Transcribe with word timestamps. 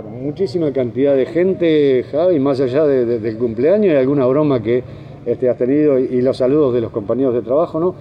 Bueno, 0.00 0.10
muchísima 0.10 0.72
cantidad 0.72 1.16
de 1.16 1.26
gente, 1.26 2.04
Javi, 2.12 2.38
más 2.38 2.60
allá 2.60 2.86
del 2.86 3.36
cumpleaños 3.36 3.92
y 3.92 3.96
alguna 3.96 4.26
broma 4.26 4.62
que 4.62 4.84
este, 5.26 5.50
has 5.50 5.58
tenido 5.58 5.98
y, 5.98 6.22
los 6.22 6.36
saludos 6.36 6.72
de 6.72 6.80
los 6.80 6.92
compañeros 6.92 7.34
de 7.34 7.42
trabajo, 7.42 7.80
¿no? 7.80 7.96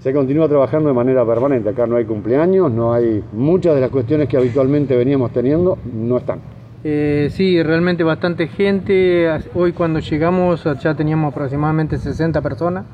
Se 0.00 0.12
continúa 0.12 0.46
trabajando 0.46 0.90
de 0.90 0.94
manera 0.94 1.24
permanente. 1.24 1.70
Acá 1.70 1.86
no 1.86 1.96
hay 1.96 2.04
cumpleaños, 2.04 2.70
no 2.70 2.92
hay 2.92 3.24
muchas 3.32 3.74
de 3.74 3.80
las 3.80 3.88
cuestiones 3.88 4.28
que 4.28 4.36
habitualmente 4.36 4.94
veníamos 4.94 5.32
teniendo, 5.32 5.78
no 5.90 6.18
están. 6.18 6.40
Eh, 6.84 7.28
sí, 7.30 7.62
realmente 7.62 8.04
bastante 8.04 8.48
gente. 8.48 9.26
Hoy 9.54 9.72
cuando 9.72 10.00
llegamos 10.00 10.62
ya 10.82 10.94
teníamos 10.94 11.32
aproximadamente 11.32 11.96
60 11.96 12.42
personas. 12.42 12.84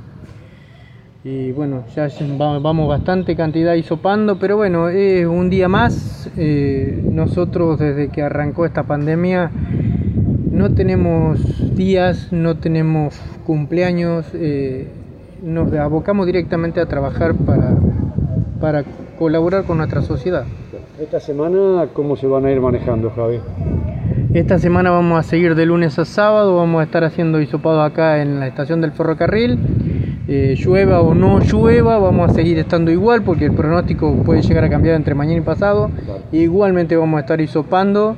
Y 1.24 1.50
bueno, 1.50 1.82
ya 1.96 2.08
vamos 2.38 2.88
bastante 2.88 3.34
cantidad 3.34 3.74
hisopando, 3.74 4.38
pero 4.38 4.56
bueno, 4.56 4.88
es 4.88 5.26
un 5.26 5.50
día 5.50 5.68
más. 5.68 6.30
Eh, 6.36 7.02
nosotros 7.10 7.80
desde 7.80 8.08
que 8.08 8.22
arrancó 8.22 8.64
esta 8.64 8.84
pandemia 8.84 9.50
no 10.52 10.72
tenemos 10.74 11.74
días, 11.74 12.32
no 12.32 12.56
tenemos 12.58 13.20
cumpleaños, 13.44 14.26
eh, 14.32 14.86
nos 15.42 15.72
abocamos 15.72 16.24
directamente 16.24 16.80
a 16.80 16.86
trabajar 16.86 17.34
para, 17.34 17.74
para 18.60 18.84
colaborar 19.18 19.64
con 19.64 19.78
nuestra 19.78 20.02
sociedad. 20.02 20.44
Esta 21.00 21.18
semana, 21.18 21.88
¿cómo 21.94 22.14
se 22.14 22.28
van 22.28 22.46
a 22.46 22.52
ir 22.52 22.60
manejando, 22.60 23.10
Javi? 23.10 23.40
Esta 24.34 24.58
semana 24.58 24.90
vamos 24.90 25.18
a 25.18 25.22
seguir 25.24 25.56
de 25.56 25.66
lunes 25.66 25.98
a 25.98 26.04
sábado, 26.04 26.54
vamos 26.54 26.80
a 26.80 26.84
estar 26.84 27.02
haciendo 27.02 27.40
hisopado 27.40 27.82
acá 27.82 28.22
en 28.22 28.38
la 28.38 28.46
estación 28.46 28.80
del 28.80 28.92
ferrocarril. 28.92 29.58
Eh, 30.30 30.56
llueva 30.58 31.00
o 31.00 31.14
no 31.14 31.40
llueva, 31.40 31.98
vamos 31.98 32.30
a 32.30 32.34
seguir 32.34 32.58
estando 32.58 32.90
igual 32.90 33.22
porque 33.22 33.46
el 33.46 33.52
pronóstico 33.52 34.14
puede 34.24 34.42
llegar 34.42 34.62
a 34.62 34.68
cambiar 34.68 34.94
entre 34.94 35.14
mañana 35.14 35.38
y 35.38 35.40
pasado. 35.40 35.90
Igualmente 36.32 36.96
vamos 36.96 37.16
a 37.16 37.20
estar 37.22 37.40
hisopando 37.40 38.14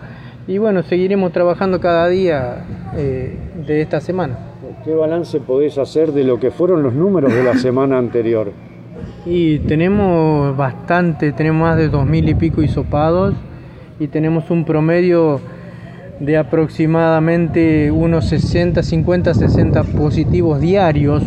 y 0.48 0.58
bueno, 0.58 0.82
seguiremos 0.82 1.30
trabajando 1.30 1.78
cada 1.78 2.08
día 2.08 2.64
eh, 2.96 3.38
de 3.64 3.80
esta 3.80 4.00
semana. 4.00 4.36
¿Qué 4.84 4.92
balance 4.92 5.38
podés 5.38 5.78
hacer 5.78 6.10
de 6.10 6.24
lo 6.24 6.40
que 6.40 6.50
fueron 6.50 6.82
los 6.82 6.94
números 6.94 7.32
de 7.32 7.44
la 7.44 7.54
semana 7.58 7.96
anterior? 7.98 8.50
Y 9.24 9.60
tenemos 9.60 10.56
bastante, 10.56 11.30
tenemos 11.30 11.62
más 11.62 11.76
de 11.76 11.90
dos 11.90 12.06
mil 12.06 12.28
y 12.28 12.34
pico 12.34 12.60
hisopados 12.60 13.36
y 14.00 14.08
tenemos 14.08 14.50
un 14.50 14.64
promedio 14.64 15.40
de 16.18 16.36
aproximadamente 16.36 17.92
unos 17.92 18.24
60, 18.26 18.82
50, 18.82 19.32
60 19.32 19.84
positivos 19.84 20.60
diarios 20.60 21.22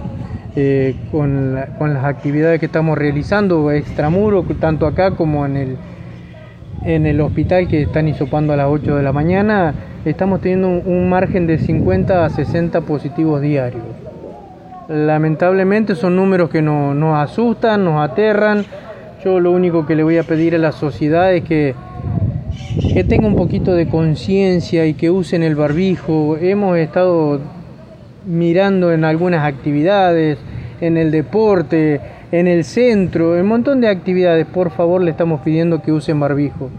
eh, 0.55 0.95
con, 1.11 1.59
con, 1.77 1.93
las 1.93 2.05
actividades 2.05 2.59
que 2.59 2.67
estamos 2.67 2.97
realizando 2.97 3.71
extramuro, 3.71 4.43
tanto 4.59 4.85
acá 4.85 5.11
como 5.11 5.45
en 5.45 5.57
el, 5.57 5.77
en 6.83 7.05
el 7.05 7.21
hospital 7.21 7.67
que 7.67 7.81
están 7.81 8.07
hisopando 8.07 8.53
a 8.53 8.57
las 8.57 8.67
8 8.67 8.95
de 8.95 9.03
la 9.03 9.11
mañana, 9.11 9.73
estamos 10.05 10.41
teniendo 10.41 10.67
un, 10.67 11.09
margen 11.09 11.47
de 11.47 11.57
50 11.57 12.25
a 12.25 12.29
60 12.29 12.81
positivos 12.81 13.41
diarios. 13.41 13.83
Lamentablemente 14.89 15.95
son 15.95 16.15
números 16.15 16.49
que 16.49 16.61
no, 16.61 16.93
nos 16.93 17.17
asustan, 17.17 17.83
nos 17.85 18.07
aterran. 18.07 18.65
Yo 19.23 19.39
lo 19.39 19.51
único 19.51 19.85
que 19.85 19.95
le 19.95 20.03
voy 20.03 20.17
a 20.17 20.23
pedir 20.23 20.55
a 20.55 20.57
la 20.57 20.71
sociedad 20.71 21.33
es 21.33 21.43
que 21.43 21.73
que 22.93 23.03
tenga 23.03 23.27
un 23.27 23.35
poquito 23.35 23.73
de 23.73 23.87
conciencia 23.87 24.85
y 24.85 24.93
que 24.93 25.09
usen 25.09 25.43
el 25.43 25.55
barbijo. 25.55 26.37
Hemos 26.37 26.77
estado 26.77 27.39
mirando 28.25 28.91
en 28.91 29.05
algunas 29.05 29.45
actividades, 29.45 30.37
en 30.81 30.97
el 30.97 31.11
deporte, 31.11 32.01
en 32.31 32.47
el 32.47 32.63
centro, 32.63 33.35
en 33.35 33.41
un 33.41 33.47
montón 33.47 33.81
de 33.81 33.87
actividades. 33.87 34.45
Por 34.45 34.71
favor, 34.71 35.01
le 35.01 35.11
estamos 35.11 35.41
pidiendo 35.41 35.81
que 35.81 35.91
usen 35.91 36.19
barbijo. 36.19 36.69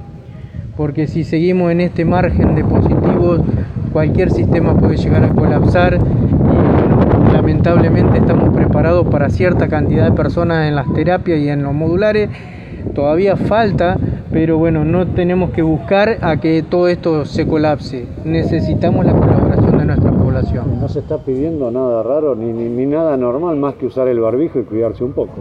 Porque 0.76 1.06
si 1.06 1.24
seguimos 1.24 1.70
en 1.70 1.80
este 1.80 2.04
margen 2.04 2.54
de 2.54 2.64
positivos, 2.64 3.40
cualquier 3.92 4.30
sistema 4.30 4.76
puede 4.76 4.96
llegar 4.96 5.24
a 5.24 5.28
colapsar 5.28 5.98
y 7.28 7.32
lamentablemente 7.32 8.18
estamos 8.18 8.54
preparados 8.54 9.06
para 9.06 9.30
cierta 9.30 9.68
cantidad 9.68 10.10
de 10.10 10.16
personas 10.16 10.68
en 10.68 10.74
las 10.74 10.92
terapias 10.94 11.38
y 11.38 11.48
en 11.48 11.62
los 11.62 11.72
modulares. 11.72 12.28
Todavía 12.92 13.36
falta 13.36 13.96
pero 14.34 14.58
bueno, 14.58 14.84
no 14.84 15.06
tenemos 15.06 15.50
que 15.50 15.62
buscar 15.62 16.18
a 16.20 16.38
que 16.38 16.64
todo 16.68 16.88
esto 16.88 17.24
se 17.24 17.46
colapse. 17.46 18.06
Necesitamos 18.24 19.06
la 19.06 19.12
colaboración 19.12 19.78
de 19.78 19.84
nuestra 19.84 20.10
población. 20.34 20.80
No 20.80 20.88
se 20.88 20.98
está 21.00 21.18
pidiendo 21.18 21.70
nada 21.70 22.02
raro 22.02 22.34
ni, 22.34 22.52
ni, 22.52 22.86
nada 22.86 23.16
normal 23.16 23.56
más 23.56 23.74
que 23.74 23.86
usar 23.86 24.08
el 24.08 24.20
barbijo 24.20 24.58
y 24.58 24.64
cuidarse 24.64 25.04
un 25.04 25.12
poco. 25.12 25.34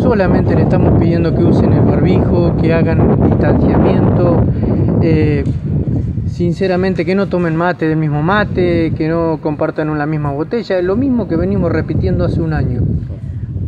Solamente 0.00 0.54
le 0.54 0.62
estamos 0.62 0.98
pidiendo 0.98 1.34
que 1.34 1.44
usen 1.44 1.72
el 1.72 1.82
barbijo, 1.82 2.56
que 2.60 2.72
hagan 2.72 3.20
distanciamiento. 3.28 4.42
Eh, 5.02 5.44
sinceramente 6.26 7.04
que 7.04 7.14
no 7.14 7.28
tomen 7.28 7.56
mate 7.56 7.88
del 7.88 7.96
mismo 7.96 8.22
mate, 8.22 8.92
que 8.96 9.08
no 9.08 9.38
compartan 9.40 9.96
la 9.96 10.06
misma 10.06 10.32
botella, 10.32 10.78
es 10.78 10.84
lo 10.84 10.96
mismo 10.96 11.28
que 11.28 11.36
venimos 11.36 11.70
repitiendo 11.70 12.24
hace 12.24 12.40
un 12.40 12.52
año. 12.52 12.82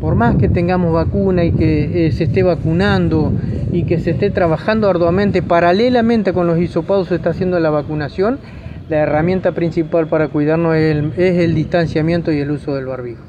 Por 0.00 0.14
más 0.14 0.36
que 0.36 0.48
tengamos 0.48 0.92
vacuna 0.92 1.44
y 1.44 1.52
que 1.52 2.06
eh, 2.06 2.12
se 2.12 2.24
esté 2.24 2.42
vacunando 2.42 3.32
y 3.72 3.84
que 3.84 3.98
se 3.98 4.10
esté 4.10 4.30
trabajando 4.30 4.88
arduamente 4.88 5.42
paralelamente 5.42 6.32
con 6.32 6.46
los 6.46 6.58
hisopados 6.58 7.08
se 7.08 7.16
está 7.16 7.30
haciendo 7.30 7.58
la 7.58 7.70
vacunación, 7.70 8.38
la 8.88 8.98
herramienta 8.98 9.52
principal 9.52 10.08
para 10.08 10.28
cuidarnos 10.28 10.76
es 10.76 11.38
el, 11.38 11.54
distanciamiento 11.54 12.32
y 12.32 12.38
el 12.38 12.50
uso 12.50 12.74
del 12.74 12.86
barbijo. 12.86 13.22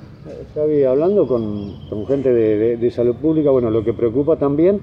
Javi, 0.56 0.84
hablando 0.84 1.28
con, 1.28 2.06
gente 2.08 2.32
de, 2.34 2.92
salud 2.92 3.16
pública, 3.16 3.50
bueno, 3.52 3.70
lo 3.70 3.84
que 3.84 3.94
preocupa 3.94 4.38
también 4.38 4.80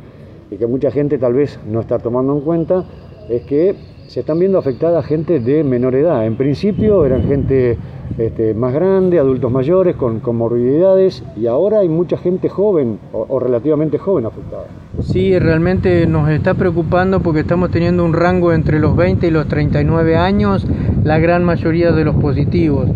y 0.51 0.57
que 0.57 0.67
mucha 0.67 0.91
gente 0.91 1.19
tal 1.19 1.35
vez 1.35 1.59
no 1.67 1.81
está 1.81 1.99
tomando 1.99 2.35
en 2.35 2.41
cuenta 2.41 2.85
es 3.29 3.43
que 3.43 3.75
se 4.07 4.21
están 4.21 4.39
viendo 4.39 4.59
afectada 4.59 5.03
gente 5.03 5.41
de 5.41 5.65
menor 5.65 5.95
edad. 5.95 6.25
En 6.27 6.37
principio 6.37 7.05
eran 7.05 7.25
gente 7.25 7.77
este, 8.19 8.55
más 8.55 8.73
grande, 8.73 9.19
adultos 9.19 9.51
mayores 9.51 9.97
con, 9.97 10.21
morbididades 10.23 11.25
y 11.37 11.47
ahora 11.47 11.81
hay 11.81 11.89
mucha 11.89 12.17
gente 12.17 12.49
joven 12.49 12.99
o, 13.13 13.41
relativamente 13.41 13.99
joven 13.99 14.27
afectada. 14.27 14.67
Sí, 15.13 15.39
realmente 15.39 16.05
nos 16.09 16.29
está 16.31 16.55
preocupando 16.55 17.21
porque 17.21 17.41
estamos 17.41 17.71
teniendo 17.71 18.05
un 18.05 18.13
rango 18.13 18.53
entre 18.53 18.81
los 18.81 18.97
20 18.97 19.29
y 19.29 19.31
los 19.31 19.47
39 19.47 20.17
años, 20.17 20.67
la 21.05 21.21
gran 21.21 21.45
mayoría 21.45 21.93
de 21.93 22.05
los 22.05 22.17
positivos. 22.17 22.91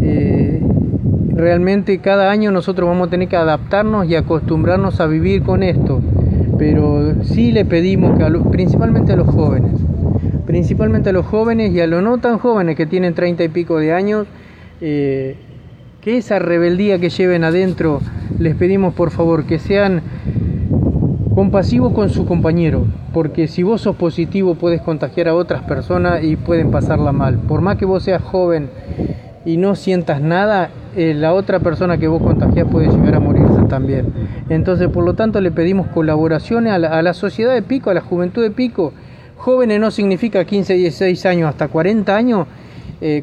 Eh, 0.00 0.62
realmente 1.34 1.98
cada 1.98 2.30
año 2.30 2.52
nosotros 2.52 2.88
vamos 2.88 3.08
a 3.08 3.10
tener 3.10 3.26
que 3.28 3.34
adaptarnos 3.34 4.08
y 4.08 4.14
acostumbrarnos 4.14 5.00
a 5.00 5.06
vivir 5.08 5.42
con 5.42 5.64
esto, 5.64 6.00
pero 6.56 7.24
sí 7.24 7.50
le 7.50 7.64
pedimos 7.64 8.16
que 8.16 8.24
principalmente 8.52 9.12
a 9.12 9.16
los 9.16 9.26
jóvenes, 9.26 9.72
principalmente 10.46 11.10
a 11.10 11.12
los 11.12 11.26
jóvenes 11.26 11.72
y 11.72 11.80
a 11.80 11.88
los 11.88 12.00
no 12.00 12.18
tan 12.18 12.38
jóvenes 12.38 12.76
que 12.76 12.86
tienen 12.86 13.12
30 13.12 13.42
y 13.42 13.48
pico 13.48 13.78
de 13.78 13.92
años, 13.92 14.28
eh, 14.80 15.34
que 16.00 16.16
esa 16.16 16.38
rebeldía 16.38 17.00
que 17.00 17.10
lleven 17.10 17.42
adentro, 17.42 18.00
les 18.38 18.54
pedimos 18.54 18.94
por 18.94 19.10
favor 19.10 19.46
que 19.46 19.58
sean 19.58 20.02
compasivos 21.36 21.92
con 21.92 22.08
su 22.08 22.24
compañero, 22.24 22.86
porque 23.12 23.46
si 23.46 23.62
vos 23.62 23.82
sos 23.82 23.94
positivo 23.96 24.54
puedes 24.54 24.80
contagiar 24.80 25.28
a 25.28 25.34
otras 25.34 25.62
personas 25.64 26.24
y 26.24 26.34
pueden 26.36 26.70
pasarla 26.70 27.12
mal. 27.12 27.36
Por 27.36 27.60
más 27.60 27.76
que 27.76 27.84
vos 27.84 28.04
seas 28.04 28.22
joven 28.22 28.70
y 29.44 29.58
no 29.58 29.74
sientas 29.74 30.22
nada, 30.22 30.70
eh, 30.96 31.12
la 31.12 31.34
otra 31.34 31.60
persona 31.60 31.98
que 31.98 32.08
vos 32.08 32.22
contagias 32.22 32.66
puede 32.72 32.88
llegar 32.88 33.16
a 33.16 33.20
morirse 33.20 33.64
también. 33.68 34.14
Entonces, 34.48 34.88
por 34.88 35.04
lo 35.04 35.12
tanto, 35.12 35.42
le 35.42 35.50
pedimos 35.50 35.88
colaboraciones 35.88 36.72
a 36.72 36.78
la, 36.78 36.88
a 36.88 37.02
la 37.02 37.12
sociedad 37.12 37.52
de 37.52 37.60
Pico, 37.60 37.90
a 37.90 37.94
la 37.94 38.00
juventud 38.00 38.42
de 38.42 38.50
Pico, 38.50 38.94
Jóvenes 39.36 39.78
no 39.78 39.90
significa 39.90 40.42
15, 40.42 40.72
16 40.72 41.26
años, 41.26 41.50
hasta 41.50 41.68
40 41.68 42.16
años, 42.16 42.46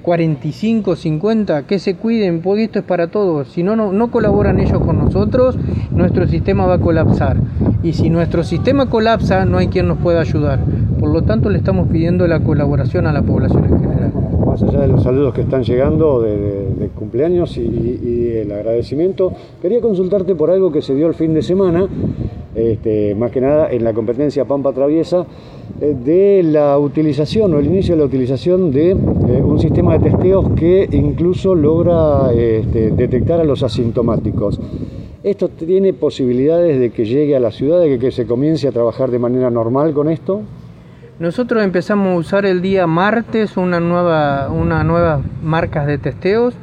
45, 0.02 0.94
eh, 0.94 0.96
50, 0.96 1.64
que 1.64 1.80
se 1.80 1.96
cuiden, 1.96 2.42
porque 2.42 2.66
esto 2.66 2.80
es 2.80 2.86
para 2.86 3.08
todos. 3.08 3.50
Si 3.50 3.64
no, 3.64 3.76
no, 3.76 4.12
colaboran 4.12 4.60
ellos 4.60 4.80
con 4.80 4.98
nosotros, 5.00 5.58
nuestro 5.92 6.28
sistema 6.28 6.66
va 6.66 6.76
a 6.76 6.80
colapsar. 6.80 7.38
Y 7.82 7.94
si 7.94 8.10
nuestro 8.10 8.44
sistema 8.44 8.90
colapsa, 8.90 9.46
no 9.46 9.58
hay 9.58 9.68
quien 9.68 9.88
nos 9.88 9.98
pueda 9.98 10.22
ayudar. 10.22 10.60
Por 11.00 11.10
lo 11.10 11.24
tanto, 11.24 11.50
le 11.50 11.58
estamos 11.58 11.88
pidiendo 11.90 12.28
la 12.28 12.40
colaboración 12.40 13.08
a 13.08 13.14
la 13.14 13.22
población 13.24 13.66
en 13.66 13.80
general. 13.80 14.12
Más 14.46 14.62
allá 14.62 14.82
de 14.82 14.88
los 14.88 15.04
saludos 15.04 15.34
que 15.34 15.42
están 15.42 15.64
llegando 15.64 16.22
de, 16.22 16.90
cumpleaños 16.96 17.58
y, 17.58 17.62
y, 17.62 18.38
el 18.38 18.52
agradecimiento, 18.52 19.34
quería 19.62 19.82
consultarte 19.82 20.36
por 20.36 20.52
algo 20.52 20.72
que 20.72 20.82
se 20.82 20.94
dio 20.94 21.08
el 21.08 21.14
fin 21.14 21.34
de 21.34 21.42
semana, 21.42 21.88
este, 22.72 23.16
más 23.16 23.32
que 23.32 23.42
nada 23.42 23.72
en 23.72 23.84
la 23.84 23.94
competencia 23.94 24.46
Pampa 24.46 24.74
Traviesa 24.74 25.26
eh, 25.82 25.96
de 26.04 26.44
la 26.44 26.78
utilización 26.80 27.54
o 27.54 27.60
el 27.60 27.66
inicio 27.66 27.96
de 27.96 28.00
la 28.00 28.06
utilización 28.06 28.72
de 28.72 28.92
eh, 28.92 28.96
un 28.96 29.60
sistema 29.60 29.98
de 29.98 30.12
testeos 30.12 30.50
que 30.56 30.88
incluso 30.92 31.56
logra 31.56 32.32
este, 32.34 32.92
detectar 32.92 33.40
a 33.40 33.44
los 33.44 33.64
asintomáticos. 33.64 34.60
¿Esto 35.24 35.48
tiene 35.50 35.94
posibilidades 35.94 36.80
de 36.80 36.92
que 36.92 37.06
llegue 37.06 37.36
a 37.36 37.40
la 37.40 37.52
ciudad, 37.52 37.80
de 37.80 37.98
que, 37.98 38.12
se 38.12 38.26
comience 38.26 38.68
a 38.68 38.72
trabajar 38.72 39.10
de 39.10 39.20
manera 39.20 39.50
normal 39.50 39.94
con 39.94 40.10
esto? 40.10 40.42
Nosotros 41.20 41.64
empezamos 41.64 42.08
a 42.08 42.18
usar 42.18 42.46
el 42.46 42.62
día 42.62 42.88
martes 42.88 43.56
una 43.56 43.80
nueva, 43.80 44.50
una 44.50 44.84
nuevas 44.84 45.22
marcas 45.42 45.88
de 45.88 45.98
testeos 45.98 46.56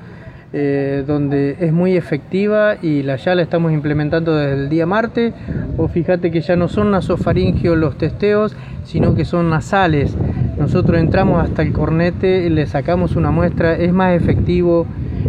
eh, 0.53 1.05
donde 1.07 1.59
es 1.61 1.73
muy 1.73 1.97
efectiva 1.97 2.75
y 2.83 3.05
la, 3.05 3.15
ya 3.15 3.37
la 3.37 3.43
estamos 3.43 3.73
implementando 3.73 4.35
desde 4.35 4.65
el 4.65 4.69
día 4.69 4.85
martes. 4.85 5.33
O 5.77 5.87
fíjate 5.87 6.33
que 6.33 6.41
ya 6.41 6.57
no 6.57 6.67
son 6.67 6.91
nasofaringios 6.91 7.77
los 7.77 7.97
testeos, 7.97 8.57
sino 8.83 9.15
que 9.15 9.25
son 9.25 9.49
nasales. 9.49 10.17
nosotros 10.59 10.99
entramos 10.99 11.41
hasta 11.43 11.63
el 11.63 11.73
cornete, 11.73 12.51
le 12.51 12.67
sacamos 12.67 13.15
una 13.15 13.31
muestra, 13.31 13.77
es 13.77 13.93
más 13.93 14.21
efectivo, 14.21 14.87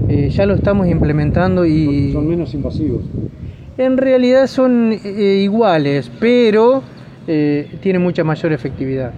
eh, 0.10 0.30
ya 0.32 0.48
lo 0.48 0.56
estamos 0.56 0.88
implementando 0.88 1.68
y... 1.68 2.14
Son 2.14 2.28
menos 2.28 2.54
invasivos. 2.56 3.04
En 3.78 3.98
realidad 3.98 4.48
son 4.48 4.92
eh, 4.92 5.42
iguales, 5.44 6.12
pero 6.20 6.82
tiene 7.82 7.98
mucha 8.00 8.26
mayor 8.26 8.52
efectividad. 8.52 9.14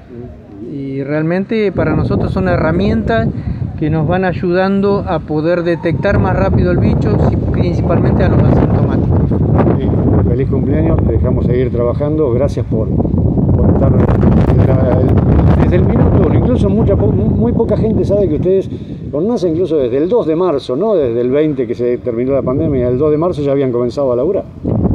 Y 0.71 1.01
realmente 1.01 1.71
para 1.71 1.95
nosotros 1.95 2.31
son 2.31 2.47
herramientas 2.47 3.27
que 3.83 3.89
nos 3.89 4.07
van 4.07 4.23
ayudando 4.23 5.03
a 5.05 5.19
poder 5.19 5.61
detectar 5.63 6.17
más 6.17 6.37
rápido 6.37 6.71
el 6.71 6.77
bicho, 6.77 7.17
principalmente 7.51 8.23
a 8.23 8.29
los 8.29 8.41
asintomáticos. 8.41 9.19
feliz 10.25 10.49
cumpleaños, 10.49 11.03
te 11.03 11.11
dejamos 11.11 11.45
seguir 11.45 11.69
trabajando, 11.69 12.31
gracias 12.31 12.65
por, 12.67 12.87
estar 12.87 13.91
desde 15.59 15.75
el 15.75 15.83
minuto, 15.85 16.33
incluso 16.33 16.69
mucha, 16.69 16.95
muy 16.95 17.51
poca 17.51 17.75
gente 17.75 18.05
sabe 18.05 18.29
que 18.29 18.35
ustedes 18.35 18.69
con 19.11 19.27
NASA 19.27 19.49
incluso 19.49 19.75
desde 19.75 19.97
el 19.97 20.07
2 20.07 20.27
de 20.27 20.35
marzo, 20.37 20.77
no 20.77 20.95
desde 20.95 21.19
el 21.19 21.29
20 21.29 21.67
que 21.67 21.75
se 21.75 21.97
terminó 21.97 22.31
la 22.31 22.41
pandemia, 22.41 22.87
el 22.87 22.97
2 22.97 23.11
de 23.11 23.17
marzo 23.17 23.41
ya 23.41 23.51
habían 23.51 23.73
comenzado 23.73 24.13
a 24.13 24.15
laburar. 24.15 24.45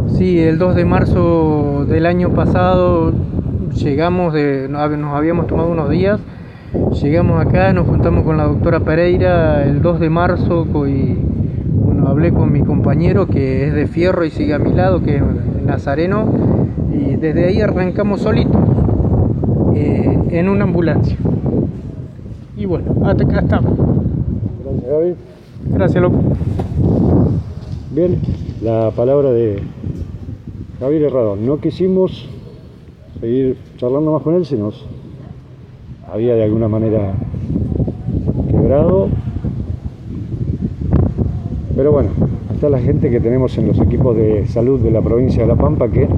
Sí, 0.07 0.41
el 0.41 0.59
2 0.59 0.75
de 0.75 0.85
marzo 0.87 1.85
del 1.87 2.07
año 2.07 2.31
pasado 2.31 3.13
llegamos, 3.75 4.33
de, 4.33 4.67
nos 4.71 5.13
habíamos 5.13 5.47
tomado 5.47 5.69
unos 5.69 5.91
días, 5.91 6.19
llegamos 7.03 7.45
acá, 7.45 7.73
nos 7.73 7.87
juntamos 7.87 8.25
con 8.25 8.37
la 8.37 8.45
doctora 8.45 8.81
Pereira 8.81 9.65
el 9.65 9.81
2 9.81 10.01
de 10.01 10.11
marzo 10.11 10.67
y 10.87 11.17
bueno, 11.73 12.09
hablé 12.09 12.33
con 12.33 12.53
mi 12.53 12.63
compañero 12.63 13.27
que 13.27 13.67
es 13.67 13.75
de 13.75 13.87
Fierro 13.87 14.25
y 14.25 14.31
sigue 14.31 14.55
a 14.55 14.59
mi 14.59 14.73
lado, 14.73 15.03
que 15.03 15.17
es 15.17 15.23
Nazareno, 15.65 16.27
y 16.93 17.17
desde 17.17 17.47
ahí 17.47 17.61
arrancamos 17.61 18.21
solitos 18.21 18.61
eh, 19.75 20.19
en 20.31 20.49
una 20.49 20.65
ambulancia. 20.65 21.17
Y 22.57 22.67
bueno, 22.67 22.95
hasta 23.07 23.25
acá 23.25 23.41
estamos. 23.41 23.73
Gracias, 24.65 24.91
Gaby. 24.91 25.15
Gracias, 25.71 26.03
loco. 26.03 26.19
Bien, 27.93 28.19
la 28.63 28.91
palabra 28.91 29.31
de 29.31 29.63
Javier 30.81 31.03
Herrado. 31.05 31.37
No 31.37 31.59
quisimos 31.59 32.29
seguir 33.21 33.57
charlando 33.77 34.13
más 34.13 34.23
con 34.23 34.35
él, 34.35 34.45
se 34.45 34.57
nos 34.57 34.85
había 36.13 36.35
de 36.35 36.45
alguna 36.45 36.69
manera 36.69 37.15
quebrado. 38.51 39.09
Pero 41.77 41.93
bueno, 41.93 42.11
está 42.53 42.69
la 42.69 42.81
gente 42.81 43.11
que 43.11 43.21
tenemos 43.21 43.57
en 43.59 43.69
los 43.69 43.79
equipos 43.81 44.17
de 44.17 44.47
salud 44.47 44.81
de 44.81 44.91
la 44.91 45.01
provincia 45.01 45.43
de 45.43 45.49
La 45.49 45.57
Pampa 45.57 45.89
que 45.89 46.09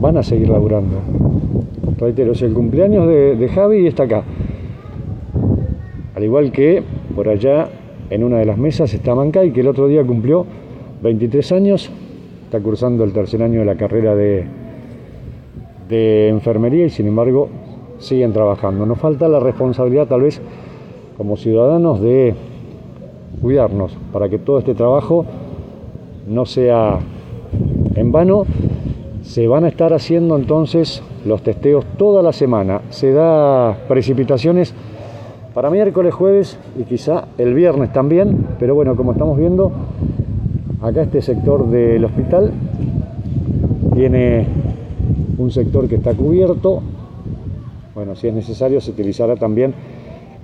van 0.00 0.16
a 0.16 0.22
seguir 0.22 0.48
laburando. 0.48 1.00
Reitero, 1.98 2.32
es 2.32 2.42
el 2.42 2.52
cumpleaños 2.52 3.08
de, 3.08 3.50
Javi 3.52 3.78
y 3.78 3.86
está 3.86 4.04
acá. 4.04 4.22
Al 6.14 6.22
igual 6.22 6.52
que 6.52 6.82
por 7.14 7.28
allá 7.28 7.68
en 8.10 8.22
una 8.22 8.38
de 8.38 8.44
las 8.44 8.58
mesas 8.58 8.92
está 8.92 9.14
Mancay, 9.14 9.50
que 9.50 9.60
el 9.60 9.68
otro 9.68 9.88
día 9.88 10.04
cumplió 10.04 10.46
23 11.02 11.52
años, 11.52 11.90
está 12.44 12.60
cursando 12.60 13.02
el 13.02 13.12
tercer 13.12 13.42
año 13.42 13.60
de 13.60 13.66
la 13.66 13.76
carrera 13.76 14.14
de, 14.14 14.44
de 15.88 16.28
enfermería 16.28 16.86
y 16.86 16.90
sin 16.90 17.08
embargo 17.08 17.48
siguen 17.98 18.32
trabajando. 18.32 18.86
Nos 18.86 18.98
falta 18.98 19.28
la 19.28 19.40
responsabilidad 19.40 20.06
tal 20.06 20.22
vez 20.22 20.40
como 21.16 21.36
ciudadanos 21.36 22.00
de 22.00 22.34
cuidarnos 23.40 23.96
para 24.12 24.28
que 24.28 24.38
todo 24.38 24.58
este 24.58 24.74
trabajo 24.74 25.24
no 26.26 26.46
sea 26.46 26.98
en 27.94 28.12
vano. 28.12 28.44
Se 29.22 29.48
van 29.48 29.64
a 29.64 29.68
estar 29.68 29.92
haciendo 29.92 30.36
entonces 30.36 31.02
los 31.24 31.42
testeos 31.42 31.84
toda 31.96 32.22
la 32.22 32.32
semana. 32.32 32.82
Se 32.90 33.12
da 33.12 33.76
precipitaciones 33.88 34.74
para 35.54 35.70
miércoles, 35.70 36.14
jueves 36.14 36.58
y 36.78 36.84
quizá 36.84 37.28
el 37.38 37.54
viernes 37.54 37.92
también, 37.92 38.46
pero 38.58 38.74
bueno, 38.74 38.94
como 38.94 39.12
estamos 39.12 39.38
viendo, 39.38 39.72
acá 40.82 41.02
este 41.02 41.22
sector 41.22 41.66
del 41.68 42.04
hospital 42.04 42.52
tiene 43.94 44.46
un 45.38 45.50
sector 45.50 45.88
que 45.88 45.94
está 45.94 46.12
cubierto, 46.12 46.82
bueno, 47.96 48.14
si 48.14 48.28
es 48.28 48.34
necesario 48.34 48.78
se 48.82 48.90
utilizará 48.90 49.36
también 49.36 49.72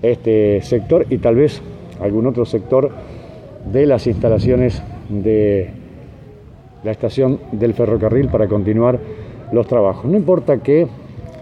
este 0.01 0.63
sector 0.63 1.05
y 1.11 1.19
tal 1.19 1.35
vez 1.35 1.61
algún 2.01 2.27
otro 2.27 2.47
sector 2.47 2.91
de 3.71 3.85
las 3.85 4.07
instalaciones 4.07 4.83
de 5.11 5.69
la 6.83 6.93
estación 6.93 7.41
del 7.53 7.75
ferrocarril 7.75 8.29
para 8.29 8.49
continuar 8.49 8.99
los 9.53 9.67
trabajos. 9.67 10.11
No 10.11 10.17
importa 10.17 10.63
que 10.63 10.87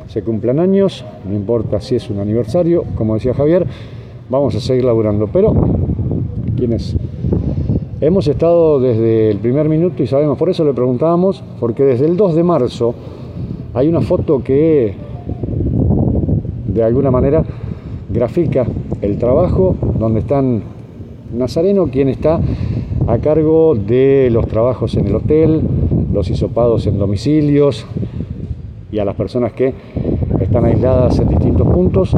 se 0.09 0.23
cumplan 0.23 0.59
años, 0.59 1.05
no 1.25 1.37
importa 1.37 1.81
si 1.81 1.95
es 1.95 2.11
un 2.11 2.19
aniversario, 2.19 2.83
como 2.97 3.15
decía 3.15 3.33
Javier, 3.33 3.65
vamos 4.29 4.57
a 4.57 4.61
seguir 4.61 4.83
laburando. 4.83 5.29
Pero 5.29 5.55
quienes 6.57 6.97
hemos 8.01 8.27
estado 8.27 8.81
desde 8.81 9.31
el 9.31 9.39
primer 9.39 9.69
minuto 9.69 10.03
y 10.03 10.09
sabemos, 10.09 10.37
por 10.37 10.51
eso 10.51 10.65
le 10.65 10.75
preguntábamos, 10.75 11.45
porque 11.61 11.85
desde 11.85 12.07
el 12.07 12.17
2 12.17 12.35
de 12.35 12.43
marzo 12.43 12.97
hay 13.75 13.87
una 13.87 14.01
foto 14.01 14.43
que 14.43 15.09
de 16.73 16.83
alguna 16.83 17.11
manera 17.11 17.45
grafica 18.09 18.67
el 19.01 19.19
trabajo, 19.19 19.77
donde 19.99 20.21
están 20.21 20.63
Nazareno, 21.37 21.87
quien 21.87 22.09
está 22.09 22.41
a 23.07 23.19
cargo 23.19 23.75
de 23.75 24.29
los 24.31 24.47
trabajos 24.47 24.95
en 24.97 25.07
el 25.07 25.15
hotel, 25.15 25.63
los 26.13 26.29
hisopados 26.29 26.87
en 26.87 26.99
domicilios, 26.99 27.87
y 28.93 28.99
a 28.99 29.05
las 29.05 29.15
personas 29.15 29.53
que 29.53 29.73
están 30.41 30.65
aisladas 30.65 31.19
en 31.21 31.29
distintos 31.29 31.67
puntos. 31.69 32.15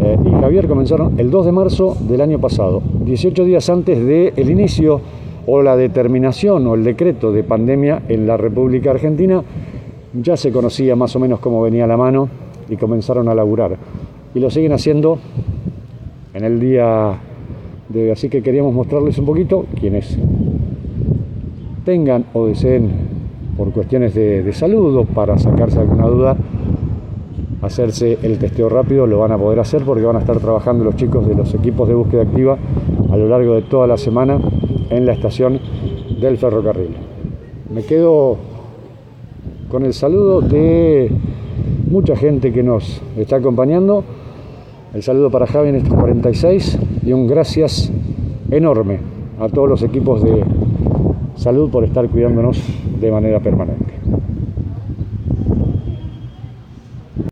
Eh, 0.00 0.16
y 0.24 0.30
Javier 0.30 0.66
comenzaron 0.66 1.18
el 1.18 1.30
2 1.30 1.46
de 1.46 1.52
marzo 1.52 1.96
del 2.00 2.20
año 2.20 2.38
pasado, 2.38 2.82
18 3.04 3.44
días 3.44 3.68
antes 3.68 4.04
del 4.04 4.50
inicio 4.50 5.00
o 5.46 5.62
la 5.62 5.76
determinación 5.76 6.66
o 6.66 6.74
el 6.74 6.84
decreto 6.84 7.32
de 7.32 7.44
pandemia 7.44 8.02
en 8.08 8.26
la 8.26 8.38
República 8.38 8.90
Argentina, 8.90 9.42
ya 10.14 10.36
se 10.36 10.52
conocía 10.52 10.96
más 10.96 11.14
o 11.16 11.20
menos 11.20 11.40
cómo 11.40 11.60
venía 11.60 11.86
la 11.86 11.98
mano 11.98 12.28
y 12.68 12.76
comenzaron 12.76 13.28
a 13.28 13.34
laburar. 13.34 13.76
Y 14.34 14.40
lo 14.40 14.50
siguen 14.50 14.72
haciendo 14.72 15.18
en 16.32 16.44
el 16.44 16.60
día 16.60 17.18
de 17.88 18.04
hoy. 18.04 18.10
Así 18.10 18.28
que 18.28 18.42
queríamos 18.42 18.74
mostrarles 18.74 19.18
un 19.18 19.26
poquito 19.26 19.66
quienes 19.78 20.18
tengan 21.84 22.24
o 22.32 22.46
deseen 22.46 22.90
por 23.56 23.70
cuestiones 23.72 24.14
de, 24.14 24.52
salud 24.52 24.96
o 24.96 25.04
para 25.04 25.38
sacarse 25.38 25.78
alguna 25.78 26.06
duda, 26.06 26.36
hacerse 27.62 28.18
el 28.22 28.38
testeo 28.38 28.68
rápido, 28.68 29.06
lo 29.06 29.20
van 29.20 29.32
a 29.32 29.38
poder 29.38 29.60
hacer 29.60 29.82
porque 29.84 30.02
van 30.02 30.16
a 30.16 30.20
estar 30.20 30.38
trabajando 30.38 30.84
los 30.84 30.96
chicos 30.96 31.26
de 31.26 31.34
los 31.34 31.54
equipos 31.54 31.88
de 31.88 31.94
búsqueda 31.94 32.22
activa 32.22 32.58
a 33.10 33.16
lo 33.16 33.28
largo 33.28 33.54
de 33.54 33.62
toda 33.62 33.86
la 33.86 33.96
semana 33.96 34.38
en 34.90 35.06
la 35.06 35.12
estación 35.12 35.60
del 36.20 36.36
ferrocarril. 36.36 36.96
Me 37.72 37.82
quedo 37.82 38.36
con 39.70 39.84
el 39.84 39.94
saludo 39.94 40.40
de 40.40 41.10
mucha 41.94 42.16
gente 42.16 42.52
que 42.52 42.64
nos 42.64 43.00
está 43.16 43.36
acompañando. 43.36 44.02
El 44.94 45.04
saludo 45.04 45.30
para 45.30 45.46
Javi 45.46 45.68
en 45.68 45.76
estos 45.76 45.94
46 45.94 46.78
y 47.06 47.12
un 47.12 47.28
gracias 47.28 47.92
enorme 48.50 48.98
a 49.38 49.48
todos 49.48 49.68
los 49.68 49.82
equipos 49.84 50.20
de 50.24 50.42
salud 51.36 51.70
por 51.70 51.84
estar 51.84 52.08
cuidándonos 52.08 52.60
de 53.00 53.12
manera 53.12 53.38
permanente. 53.38 53.93